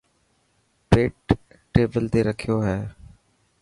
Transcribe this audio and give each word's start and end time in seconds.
پيپ 0.89 1.13
ٽيبل 1.73 2.03
تي 2.13 2.19
رکي 2.27 2.53
هي. 2.67 2.79